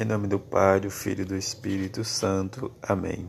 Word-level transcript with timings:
Em 0.00 0.04
nome 0.04 0.28
do 0.28 0.38
Pai, 0.38 0.78
do 0.78 0.92
Filho 0.92 1.22
e 1.22 1.24
do 1.24 1.34
Espírito 1.34 2.04
Santo. 2.04 2.70
Amém. 2.80 3.28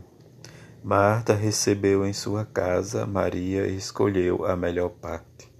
Marta 0.84 1.34
recebeu 1.34 2.06
em 2.06 2.14
sua 2.14 2.46
casa 2.46 3.08
Maria 3.08 3.66
e 3.66 3.76
escolheu 3.76 4.46
a 4.46 4.56
melhor 4.56 4.90
parte. 4.90 5.52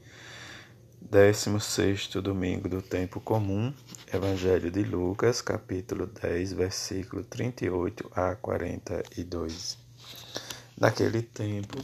16 1.02 2.10
domingo 2.22 2.70
do 2.70 2.80
tempo 2.80 3.20
comum, 3.20 3.74
Evangelho 4.14 4.70
de 4.70 4.84
Lucas, 4.84 5.42
capítulo 5.42 6.06
10, 6.06 6.54
versículo 6.54 7.24
38 7.24 8.12
a 8.14 8.36
42. 8.36 9.80
Naquele 10.78 11.24
tempo, 11.24 11.80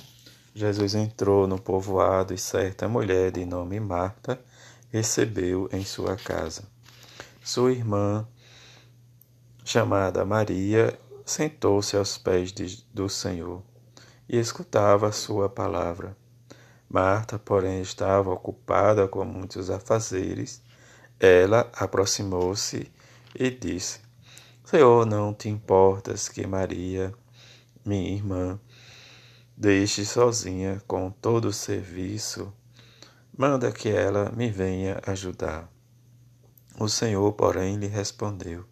Jesus 0.54 0.94
entrou 0.94 1.48
no 1.48 1.60
povoado 1.60 2.32
e 2.32 2.38
certa 2.38 2.88
mulher 2.88 3.32
de 3.32 3.44
nome 3.44 3.80
Marta 3.80 4.39
recebeu 4.92 5.68
em 5.73 5.84
sua 5.84 6.16
casa. 6.16 6.64
Sua 7.44 7.71
irmã 7.71 8.28
chamada 9.66 10.23
Maria, 10.23 10.97
sentou-se 11.25 11.97
aos 11.97 12.19
pés 12.19 12.54
de, 12.54 12.86
do 12.93 13.10
Senhor 13.10 13.64
e 14.29 14.37
escutava 14.37 15.07
a 15.07 15.11
sua 15.11 15.50
palavra. 15.50 16.15
Marta, 16.87 17.39
porém, 17.39 17.82
estava 17.82 18.32
ocupada 18.32 19.07
com 19.07 19.25
muitos 19.25 19.71
afazeres. 19.71 20.61
Ela 21.20 21.68
aproximou-se 21.73 22.92
e 23.33 23.50
disse: 23.50 24.01
Senhor, 24.64 25.04
não 25.04 25.33
te 25.33 25.50
importas 25.50 26.29
que 26.29 26.45
Maria, 26.45 27.11
minha 27.84 28.11
irmã, 28.11 28.59
deixe 29.57 30.06
sozinha 30.06 30.79
com 30.86 31.09
todo 31.09 31.45
o 31.45 31.54
serviço? 31.54 32.53
Manda 33.36 33.72
que 33.72 33.89
ela 33.89 34.31
me 34.31 34.47
venha 34.47 35.02
ajudar. 35.08 35.67
O 36.80 36.88
Senhor, 36.88 37.34
porém, 37.34 37.78
lhe 37.78 37.88
respondeu: 37.88 38.64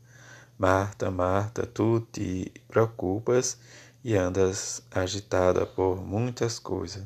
Marta, 0.63 1.11
Marta, 1.11 1.65
tu 1.65 1.99
te 1.99 2.49
preocupas 2.69 3.57
e 4.01 4.15
andas 4.15 4.81
agitada 4.89 5.65
por 5.65 5.97
muitas 5.97 6.57
coisas. 6.57 7.05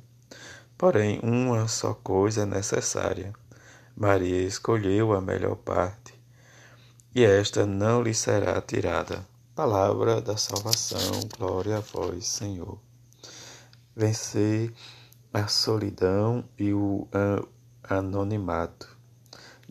Porém, 0.78 1.20
uma 1.24 1.68
só 1.68 1.96
coisa 1.96 2.44
é 2.44 2.46
necessária. 2.46 3.34
Maria 3.96 4.44
escolheu 4.44 5.12
a 5.12 5.20
melhor 5.20 5.56
parte, 5.56 6.14
e 7.16 7.24
esta 7.24 7.66
não 7.66 8.04
lhe 8.04 8.14
será 8.14 8.62
tirada. 8.62 9.28
Palavra 9.56 10.22
da 10.22 10.38
salvação, 10.38 11.22
glória 11.36 11.78
a 11.78 11.80
vós, 11.80 12.28
Senhor. 12.28 12.78
Vencer 13.96 14.72
a 15.34 15.48
solidão 15.48 16.48
e 16.60 16.72
o 16.72 17.08
anonimato 17.84 18.97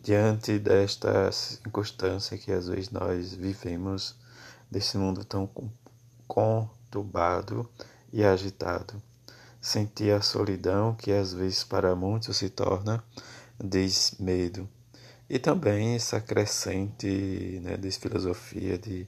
diante 0.07 0.57
desta 0.57 1.29
circunstância 1.33 2.37
que 2.37 2.49
às 2.49 2.69
vezes 2.69 2.89
nós 2.89 3.33
vivemos, 3.33 4.15
desse 4.71 4.97
mundo 4.97 5.25
tão 5.25 5.49
conturbado 6.25 7.69
e 8.13 8.23
agitado. 8.23 9.03
Sentir 9.59 10.13
a 10.13 10.21
solidão 10.21 10.95
que 10.95 11.11
às 11.11 11.33
vezes 11.33 11.65
para 11.65 11.93
muitos 11.93 12.37
se 12.37 12.49
torna 12.49 13.03
desmedo. 13.61 14.69
E 15.29 15.37
também 15.37 15.95
essa 15.95 16.21
crescente 16.21 17.59
né, 17.61 17.75
desfilosofia 17.75 18.77
de 18.77 19.05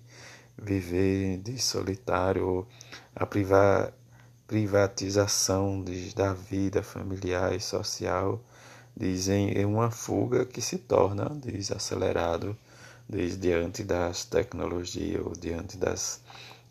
viver 0.61 1.37
de 1.37 1.57
solitário, 1.59 2.67
a 3.15 3.25
privatização 4.45 5.81
de, 5.81 6.13
da 6.13 6.33
vida 6.33 6.83
familiar 6.83 7.55
e 7.55 7.61
social 7.61 8.43
dizem 8.99 9.51
em 9.51 9.63
uma 9.63 9.89
fuga 9.89 10.45
que 10.45 10.61
se 10.61 10.77
torna 10.77 11.29
desacelerado 11.29 12.55
diante 13.39 13.81
das 13.81 14.25
tecnologias 14.25 15.25
ou 15.25 15.31
diante 15.31 15.77
das 15.77 16.21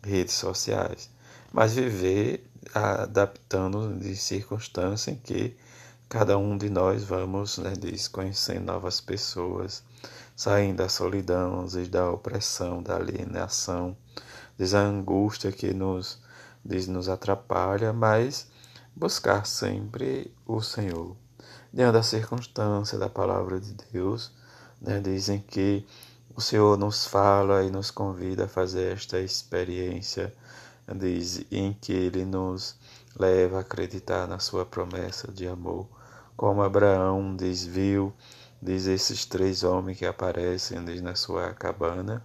redes 0.03 0.35
sociais, 0.35 1.09
mas 1.51 1.73
viver 1.73 2.47
adaptando 2.73 3.97
de 3.97 4.15
circunstância 4.15 5.09
em 5.09 5.15
que 5.15 5.57
cada 6.07 6.37
um 6.37 6.55
de 6.55 6.69
nós 6.69 7.03
vamos 7.03 7.57
né, 7.57 7.73
conhecendo 8.11 8.65
novas 8.65 9.01
pessoas, 9.01 9.83
saindo 10.35 10.77
da 10.77 10.87
solidão, 10.87 11.65
da 11.89 12.11
opressão, 12.11 12.81
da 12.83 12.95
alienação, 12.95 13.97
da 14.55 14.79
angústia 14.79 15.51
que 15.51 15.73
nos, 15.73 16.21
nos 16.63 17.09
atrapalha, 17.09 17.91
mas 17.91 18.47
buscar 18.95 19.45
sempre 19.47 20.31
o 20.45 20.61
Senhor 20.61 21.17
diante 21.71 21.93
da 21.93 22.03
circunstância 22.03 22.97
da 22.97 23.09
palavra 23.09 23.59
de 23.59 23.75
Deus, 23.91 24.31
né, 24.81 24.99
dizem 24.99 25.39
que 25.39 25.85
o 26.35 26.41
Senhor 26.41 26.77
nos 26.77 27.05
fala 27.05 27.63
e 27.63 27.69
nos 27.69 27.91
convida 27.91 28.45
a 28.45 28.47
fazer 28.47 28.93
esta 28.93 29.19
experiência 29.19 30.33
diz, 30.95 31.45
em 31.51 31.73
que 31.73 31.93
Ele 31.93 32.25
nos 32.25 32.75
leva 33.17 33.57
a 33.57 33.61
acreditar 33.61 34.27
na 34.27 34.39
sua 34.39 34.65
promessa 34.65 35.31
de 35.31 35.47
amor, 35.47 35.87
como 36.35 36.61
Abraão 36.61 37.35
diz, 37.35 37.65
viu 37.65 38.13
diz 38.61 38.87
esses 38.87 39.25
três 39.25 39.63
homens 39.63 39.97
que 39.97 40.05
aparecem 40.05 40.83
diz, 40.83 41.01
na 41.01 41.15
sua 41.15 41.53
cabana 41.53 42.23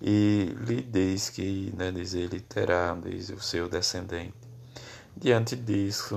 e 0.00 0.54
lhe 0.66 0.82
diz 0.82 1.30
que 1.30 1.72
né, 1.76 1.90
diz, 1.90 2.14
ele 2.14 2.40
terá 2.40 2.94
diz, 2.94 3.30
o 3.30 3.40
seu 3.40 3.68
descendente. 3.68 4.43
Diante 5.16 5.54
disso, 5.54 6.16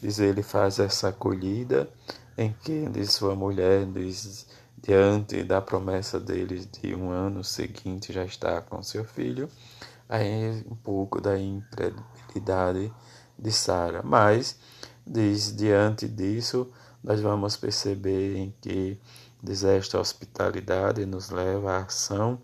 diz 0.00 0.18
ele 0.18 0.42
faz 0.42 0.78
essa 0.78 1.08
acolhida 1.08 1.88
em 2.36 2.54
que 2.62 2.88
diz 2.88 3.12
sua 3.12 3.34
mulher 3.34 3.84
diz 3.86 4.46
diante 4.80 5.42
da 5.42 5.60
promessa 5.60 6.20
deles 6.20 6.66
de 6.66 6.94
um 6.94 7.10
ano 7.10 7.42
seguinte 7.42 8.12
já 8.12 8.24
está 8.24 8.62
com 8.62 8.82
seu 8.82 9.04
filho, 9.04 9.48
aí 10.08 10.64
um 10.70 10.76
pouco 10.76 11.20
da 11.20 11.38
incredulidade 11.38 12.92
de 13.36 13.52
Sara, 13.52 14.02
mas 14.04 14.56
diz 15.06 15.54
diante 15.54 16.06
disso 16.06 16.70
nós 17.02 17.20
vamos 17.20 17.56
perceber 17.56 18.36
em 18.36 18.54
que 18.60 18.98
diz 19.42 19.64
esta 19.64 19.98
hospitalidade 19.98 21.04
nos 21.04 21.30
leva 21.30 21.72
à 21.72 21.82
ação 21.82 22.40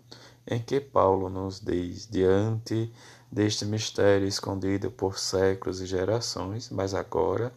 em 0.47 0.59
que 0.59 0.79
Paulo 0.79 1.29
nos 1.29 1.59
diz 1.59 2.07
diante 2.07 2.91
deste 3.31 3.65
mistério 3.65 4.27
escondido 4.27 4.91
por 4.91 5.19
séculos 5.19 5.81
e 5.81 5.85
gerações, 5.85 6.69
mas 6.69 6.93
agora 6.93 7.53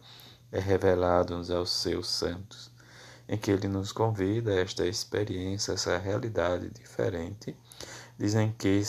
é 0.51 0.59
revelado-nos 0.59 1.51
aos 1.51 1.71
seus 1.71 2.07
santos, 2.07 2.71
em 3.27 3.37
que 3.37 3.51
ele 3.51 3.67
nos 3.67 3.91
convida 3.91 4.51
a 4.51 4.59
esta 4.59 4.85
experiência, 4.85 5.73
essa 5.73 5.97
realidade 5.97 6.69
diferente, 6.69 7.55
dizem 8.17 8.53
que 8.57 8.83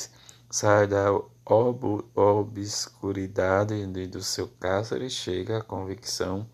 sai 0.51 0.87
da 0.87 1.13
ob 1.45 2.05
obscuridade 2.15 3.87
do 4.07 4.23
seu 4.23 4.49
cárcere 4.49 5.07
e 5.07 5.11
chega 5.11 5.59
à 5.59 5.63
convicção 5.63 6.47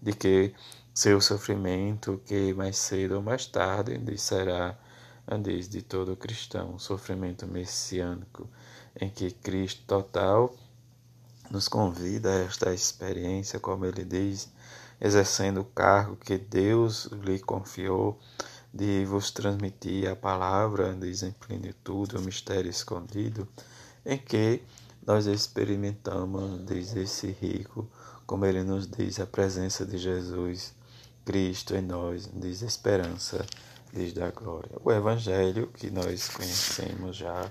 de 0.00 0.12
que 0.12 0.54
seu 0.94 1.20
sofrimento, 1.20 2.20
que 2.24 2.54
mais 2.54 2.76
cedo 2.76 3.16
ou 3.16 3.22
mais 3.22 3.46
tarde 3.46 4.00
será 4.18 4.78
diz 5.42 5.68
de 5.68 5.82
todo 5.82 6.16
cristão, 6.16 6.74
um 6.74 6.78
sofrimento 6.78 7.46
messiânico, 7.46 8.48
em 9.00 9.08
que 9.08 9.30
Cristo 9.30 9.82
total 9.86 10.54
nos 11.50 11.68
convida 11.68 12.30
a 12.30 12.44
esta 12.44 12.72
experiência, 12.72 13.60
como 13.60 13.86
ele 13.86 14.04
diz, 14.04 14.48
exercendo 15.00 15.60
o 15.60 15.64
cargo 15.64 16.16
que 16.16 16.38
Deus 16.38 17.06
lhe 17.24 17.38
confiou 17.38 18.18
de 18.72 19.04
vos 19.06 19.30
transmitir 19.30 20.10
a 20.10 20.16
palavra, 20.16 20.94
diz 20.94 21.22
em 21.22 21.32
plenitude, 21.32 22.16
o 22.16 22.20
mistério 22.20 22.70
escondido, 22.70 23.48
em 24.04 24.18
que 24.18 24.62
nós 25.06 25.26
experimentamos, 25.26 26.64
diz 26.66 26.94
esse 26.96 27.28
rico, 27.28 27.88
como 28.26 28.44
ele 28.44 28.62
nos 28.62 28.86
diz, 28.86 29.20
a 29.20 29.26
presença 29.26 29.86
de 29.86 29.96
Jesus 29.96 30.74
Cristo 31.24 31.74
em 31.74 31.82
nós, 31.82 32.28
diz 32.34 32.62
esperança 32.62 33.46
desde 33.92 34.22
a 34.22 34.30
glória. 34.30 34.76
O 34.84 34.92
Evangelho 34.92 35.68
que 35.68 35.90
nós 35.90 36.28
conhecemos 36.28 37.16
já, 37.16 37.50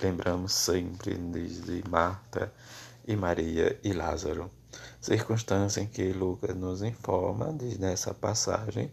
lembramos 0.00 0.52
sempre 0.52 1.14
desde 1.14 1.82
Marta 1.88 2.52
e 3.06 3.16
Maria 3.16 3.78
e 3.82 3.92
Lázaro. 3.92 4.50
Circunstância 5.00 5.80
em 5.80 5.86
que 5.86 6.12
Lucas 6.12 6.56
nos 6.56 6.82
informa 6.82 7.52
diz 7.52 7.78
nessa 7.78 8.12
passagem 8.12 8.90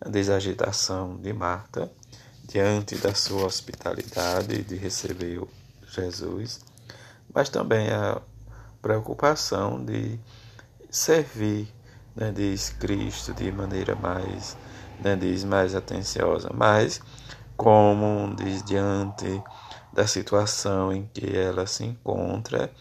a 0.00 0.08
desagitação 0.08 1.16
de 1.16 1.32
Marta 1.32 1.90
diante 2.44 2.96
da 2.96 3.14
sua 3.14 3.44
hospitalidade 3.44 4.62
de 4.62 4.76
receber 4.76 5.42
Jesus, 5.88 6.60
mas 7.32 7.48
também 7.48 7.90
a 7.90 8.20
preocupação 8.80 9.84
de 9.84 10.18
servir, 10.90 11.68
né, 12.16 12.32
diz 12.32 12.70
Cristo, 12.70 13.34
de 13.34 13.52
maneira 13.52 13.94
mais 13.94 14.56
né, 15.02 15.16
diz 15.16 15.44
mais 15.44 15.74
atenciosa, 15.74 16.50
mas 16.54 17.00
como 17.56 18.34
diz 18.36 18.62
diante 18.62 19.42
da 19.92 20.06
situação 20.06 20.92
em 20.92 21.08
que 21.12 21.36
ela 21.36 21.66
se 21.66 21.84
encontra, 21.84 22.72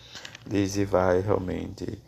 diz 0.46 0.76
e 0.76 0.86
vai 0.86 1.22
realmente 1.22 2.02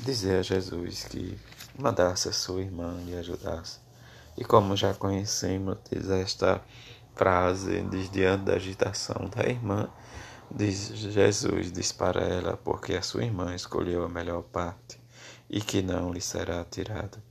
dizer 0.00 0.38
a 0.38 0.42
Jesus 0.42 1.04
que 1.04 1.38
mandasse 1.78 2.28
a 2.28 2.32
sua 2.32 2.60
irmã 2.60 2.96
e 3.06 3.14
ajudasse. 3.16 3.78
E 4.36 4.44
como 4.44 4.76
já 4.76 4.94
conhecemos, 4.94 5.78
diz 5.90 6.08
esta 6.10 6.60
frase, 7.14 7.82
diz 7.90 8.10
diante 8.10 8.44
da 8.44 8.54
agitação 8.54 9.28
da 9.34 9.48
irmã, 9.48 9.88
diz 10.50 10.88
Jesus 10.88 11.72
diz 11.72 11.90
para 11.92 12.22
ela, 12.22 12.56
porque 12.56 12.94
a 12.94 13.02
sua 13.02 13.24
irmã 13.24 13.54
escolheu 13.54 14.04
a 14.04 14.08
melhor 14.08 14.42
parte 14.42 15.00
e 15.48 15.60
que 15.60 15.82
não 15.82 16.12
lhe 16.12 16.20
será 16.20 16.64
tirada. 16.64 17.22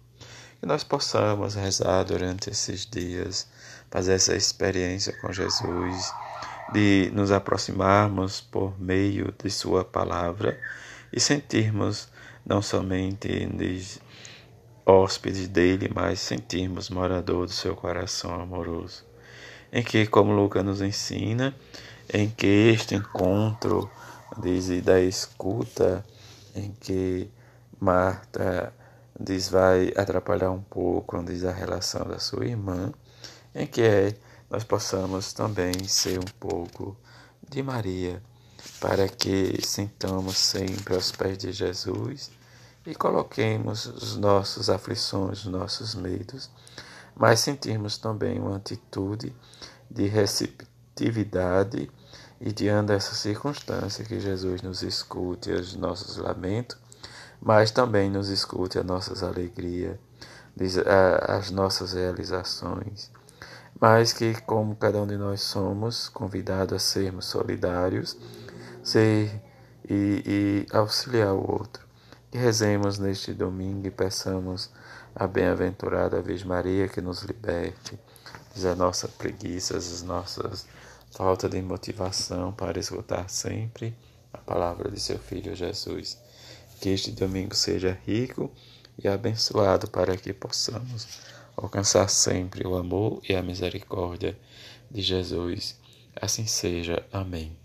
Que 0.59 0.65
nós 0.65 0.83
possamos 0.83 1.53
rezar 1.53 2.03
durante 2.03 2.49
esses 2.49 2.85
dias, 2.85 3.47
fazer 3.91 4.13
essa 4.13 4.35
experiência 4.35 5.13
com 5.21 5.31
Jesus, 5.31 6.11
de 6.73 7.11
nos 7.13 7.31
aproximarmos 7.31 8.41
por 8.41 8.79
meio 8.79 9.33
de 9.41 9.49
Sua 9.49 9.83
palavra 9.83 10.59
e 11.11 11.19
sentirmos 11.19 12.07
não 12.45 12.61
somente 12.61 13.45
de 13.45 13.99
hóspedes 14.85 15.47
dele, 15.47 15.89
mas 15.93 16.19
sentirmos 16.19 16.89
morador 16.89 17.47
do 17.47 17.51
seu 17.51 17.75
coração 17.75 18.39
amoroso. 18.39 19.03
Em 19.71 19.83
que, 19.83 20.05
como 20.05 20.31
Lucas 20.31 20.63
nos 20.63 20.81
ensina, 20.81 21.55
em 22.13 22.29
que 22.29 22.45
este 22.45 22.95
encontro 22.95 23.89
diz, 24.37 24.69
da 24.83 25.01
escuta, 25.01 26.05
em 26.55 26.71
que 26.79 27.27
Marta 27.79 28.71
diz 29.19 29.49
vai 29.49 29.91
atrapalhar 29.95 30.51
um 30.51 30.61
pouco, 30.61 31.21
diz 31.23 31.43
a 31.43 31.51
relação 31.51 32.05
da 32.05 32.19
sua 32.19 32.45
irmã, 32.45 32.91
em 33.53 33.65
que 33.65 33.81
é, 33.81 34.15
nós 34.55 34.63
possamos 34.63 35.33
também 35.33 35.85
ser 35.85 36.17
um 36.17 36.39
pouco 36.39 36.95
de 37.49 37.61
Maria, 37.61 38.23
para 38.79 39.05
que 39.09 39.61
sentamos 39.61 40.37
sempre 40.37 40.95
aos 40.95 41.11
pés 41.11 41.37
de 41.37 41.51
Jesus 41.51 42.31
e 42.85 42.95
coloquemos 42.95 43.85
os 43.85 44.15
nossos 44.15 44.69
aflições, 44.69 45.39
os 45.39 45.47
nossos 45.47 45.93
medos, 45.93 46.49
mas 47.13 47.41
sentirmos 47.41 47.97
também 47.97 48.39
uma 48.39 48.55
atitude 48.55 49.35
de 49.91 50.07
receptividade 50.07 51.91
e 52.39 52.53
diante 52.53 52.87
dessa 52.87 53.13
circunstância 53.13 54.05
que 54.05 54.21
Jesus 54.21 54.61
nos 54.61 54.83
escute 54.83 55.51
os 55.51 55.75
nossos 55.75 56.15
lamentos, 56.15 56.77
mas 57.41 57.71
também 57.71 58.09
nos 58.09 58.29
escute 58.29 58.79
as 58.79 58.85
nossas 58.85 59.21
alegrias, 59.21 59.97
as 61.27 61.51
nossas 61.51 61.91
realizações, 61.91 63.11
mas 63.79 64.13
que 64.13 64.33
como 64.41 64.75
cada 64.75 65.01
um 65.01 65.07
de 65.07 65.17
nós 65.17 65.41
somos 65.41 66.09
convidados 66.09 66.75
a 66.75 66.79
sermos 66.79 67.25
solidários, 67.25 68.17
ser 68.83 69.41
e, 69.89 70.65
e 70.71 70.75
auxiliar 70.75 71.33
o 71.33 71.51
outro. 71.51 71.85
E 72.31 72.37
rezemos 72.37 72.97
neste 72.97 73.33
domingo 73.33 73.87
e 73.87 73.91
peçamos 73.91 74.69
a 75.15 75.27
bem-aventurada 75.27 76.21
Virgem 76.21 76.47
Maria 76.47 76.87
que 76.87 77.01
nos 77.01 77.21
liberte 77.23 77.99
das 78.55 78.77
nossas 78.77 79.11
preguiças, 79.11 79.91
as 79.91 80.01
nossas 80.01 80.65
falta 81.11 81.47
de 81.47 81.61
motivação 81.61 82.51
para 82.51 82.77
escutar 82.77 83.29
sempre 83.29 83.95
a 84.33 84.37
palavra 84.37 84.91
de 84.91 84.99
seu 84.99 85.17
Filho 85.17 85.55
Jesus. 85.55 86.17
Que 86.81 86.89
este 86.89 87.11
domingo 87.11 87.55
seja 87.55 87.97
rico 88.05 88.51
e 89.01 89.07
abençoado 89.07 89.89
para 89.89 90.17
que 90.17 90.33
possamos 90.33 91.07
alcançar 91.55 92.07
sempre 92.09 92.67
o 92.67 92.75
amor 92.75 93.21
e 93.27 93.35
a 93.35 93.41
misericórdia 93.41 94.37
de 94.89 95.01
Jesus. 95.01 95.79
Assim 96.15 96.45
seja. 96.45 97.05
Amém. 97.11 97.64